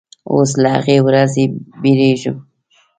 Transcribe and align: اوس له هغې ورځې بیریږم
اوس 0.31 0.51
له 0.61 0.69
هغې 0.75 0.97
ورځې 1.07 1.43
بیریږم 1.81 2.37